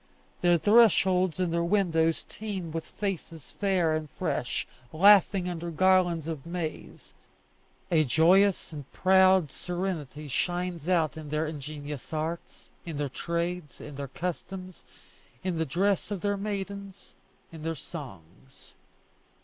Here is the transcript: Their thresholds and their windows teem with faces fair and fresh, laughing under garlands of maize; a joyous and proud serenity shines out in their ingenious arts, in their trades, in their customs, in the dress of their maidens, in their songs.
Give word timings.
Their 0.41 0.57
thresholds 0.57 1.39
and 1.39 1.53
their 1.53 1.63
windows 1.63 2.25
teem 2.27 2.71
with 2.71 2.85
faces 2.87 3.51
fair 3.51 3.93
and 3.95 4.09
fresh, 4.09 4.65
laughing 4.91 5.47
under 5.47 5.69
garlands 5.69 6.27
of 6.27 6.43
maize; 6.43 7.13
a 7.91 8.03
joyous 8.03 8.73
and 8.73 8.91
proud 8.93 9.51
serenity 9.51 10.27
shines 10.27 10.89
out 10.89 11.17
in 11.17 11.29
their 11.29 11.45
ingenious 11.45 12.11
arts, 12.13 12.71
in 12.83 12.97
their 12.97 13.09
trades, 13.09 13.79
in 13.79 13.93
their 13.93 14.07
customs, 14.07 14.85
in 15.43 15.59
the 15.59 15.67
dress 15.67 16.09
of 16.09 16.21
their 16.21 16.35
maidens, 16.35 17.13
in 17.51 17.61
their 17.61 17.75
songs. 17.75 18.73